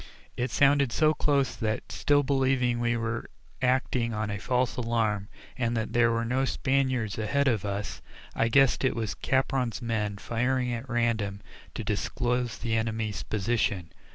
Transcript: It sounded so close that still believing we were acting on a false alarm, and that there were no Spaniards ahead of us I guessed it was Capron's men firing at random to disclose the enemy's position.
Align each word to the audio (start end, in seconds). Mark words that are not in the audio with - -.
It 0.35 0.49
sounded 0.49 0.91
so 0.91 1.13
close 1.13 1.55
that 1.55 1.91
still 1.91 2.23
believing 2.23 2.79
we 2.79 2.97
were 2.97 3.29
acting 3.61 4.15
on 4.15 4.31
a 4.31 4.39
false 4.39 4.75
alarm, 4.75 5.27
and 5.55 5.77
that 5.77 5.93
there 5.93 6.09
were 6.09 6.25
no 6.25 6.43
Spaniards 6.43 7.19
ahead 7.19 7.47
of 7.47 7.63
us 7.65 8.01
I 8.33 8.47
guessed 8.47 8.83
it 8.83 8.95
was 8.95 9.13
Capron's 9.13 9.79
men 9.79 10.17
firing 10.17 10.73
at 10.73 10.89
random 10.89 11.41
to 11.75 11.83
disclose 11.83 12.57
the 12.57 12.75
enemy's 12.75 13.21
position. 13.21 13.91